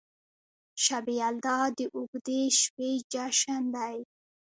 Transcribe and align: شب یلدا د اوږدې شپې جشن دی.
شب 0.83 1.05
یلدا 1.19 1.59
د 1.77 1.79
اوږدې 1.95 2.41
شپې 2.59 2.89
جشن 3.11 3.63
دی. 3.75 3.97